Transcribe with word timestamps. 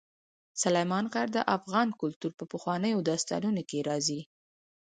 سلیمان 0.61 1.05
غر 1.13 1.27
د 1.33 1.37
افغان 1.57 1.87
کلتور 2.01 2.31
په 2.39 2.45
پخوانیو 2.51 3.05
داستانونو 3.09 3.61
کې 3.69 3.85
راځي. 3.89 4.21